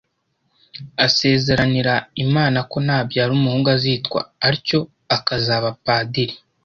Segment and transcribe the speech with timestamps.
[1.05, 1.93] asezeranira
[2.25, 4.79] Imana ko nabyara umuhungu azitwa atyo
[5.15, 6.35] akazaba padiri,